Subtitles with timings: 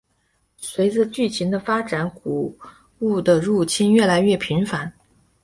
[0.57, 2.57] 随着剧情的发展古
[3.01, 4.91] 物的入侵越来越频繁。